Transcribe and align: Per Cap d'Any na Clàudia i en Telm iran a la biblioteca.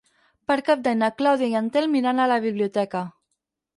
Per 0.51 0.55
Cap 0.69 0.79
d'Any 0.87 0.97
na 1.01 1.09
Clàudia 1.19 1.49
i 1.51 1.57
en 1.61 1.69
Telm 1.77 1.99
iran 2.03 2.23
a 2.25 2.29
la 2.33 2.39
biblioteca. 2.47 3.03